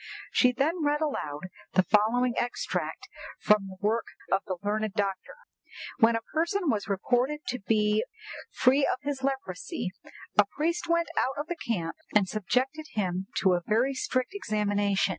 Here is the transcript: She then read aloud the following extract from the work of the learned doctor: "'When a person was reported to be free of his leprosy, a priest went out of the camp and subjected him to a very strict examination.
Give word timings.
She 0.31 0.51
then 0.51 0.83
read 0.83 0.99
aloud 0.99 1.41
the 1.73 1.83
following 1.83 2.33
extract 2.35 3.07
from 3.39 3.67
the 3.67 3.75
work 3.81 4.05
of 4.31 4.41
the 4.47 4.57
learned 4.63 4.93
doctor: 4.95 5.35
"'When 5.99 6.15
a 6.15 6.23
person 6.33 6.71
was 6.71 6.87
reported 6.87 7.41
to 7.49 7.59
be 7.59 8.03
free 8.49 8.83
of 8.83 8.97
his 9.03 9.21
leprosy, 9.21 9.91
a 10.39 10.45
priest 10.57 10.87
went 10.89 11.09
out 11.19 11.37
of 11.39 11.45
the 11.45 11.55
camp 11.55 11.97
and 12.15 12.27
subjected 12.27 12.87
him 12.93 13.27
to 13.41 13.53
a 13.53 13.61
very 13.67 13.93
strict 13.93 14.33
examination. 14.33 15.09